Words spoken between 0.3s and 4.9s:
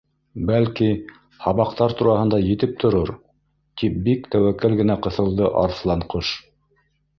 —Бәлки, һабаҡтар тураһында етеп торор, —тип бик тәүәккәл